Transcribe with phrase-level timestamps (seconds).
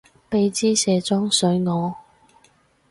[0.31, 1.95] 畀枝卸妝水我